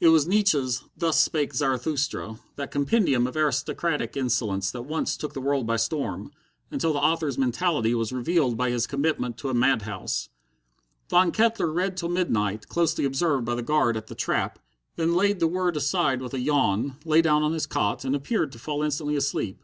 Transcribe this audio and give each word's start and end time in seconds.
It 0.00 0.08
was 0.08 0.26
Nietzsche's 0.26 0.84
"Thus 0.96 1.20
Spake 1.20 1.52
Zarathusta," 1.52 2.38
that 2.54 2.70
compendium 2.70 3.26
of 3.26 3.36
aristocratic 3.36 4.16
insolence 4.16 4.70
that 4.70 4.84
once 4.86 5.18
took 5.18 5.34
the 5.34 5.40
world 5.42 5.66
by 5.66 5.76
storm, 5.76 6.32
until 6.70 6.94
the 6.94 6.98
author's 6.98 7.36
mentality 7.36 7.94
was 7.94 8.10
revealed 8.10 8.56
by 8.56 8.70
his 8.70 8.86
commitment 8.86 9.36
to 9.36 9.50
a 9.50 9.54
mad 9.54 9.82
house. 9.82 10.30
Von 11.10 11.30
Kettler 11.30 11.70
read 11.70 11.94
till 11.94 12.08
midnight, 12.08 12.68
closely 12.70 13.04
observed 13.04 13.44
by 13.44 13.54
the 13.54 13.62
guard 13.62 13.98
at 13.98 14.06
the 14.06 14.14
trap, 14.14 14.58
then 14.94 15.14
laid 15.14 15.40
the 15.40 15.46
word 15.46 15.76
aside 15.76 16.22
with 16.22 16.32
a 16.32 16.40
yawn, 16.40 16.96
lay 17.04 17.20
down 17.20 17.42
on 17.42 17.52
his 17.52 17.66
cot, 17.66 18.02
and 18.02 18.16
appeared 18.16 18.52
to 18.52 18.58
fall 18.58 18.82
instantly 18.82 19.14
asleep. 19.14 19.62